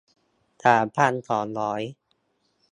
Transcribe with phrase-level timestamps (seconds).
[0.63, 1.81] สามพันสองร้อย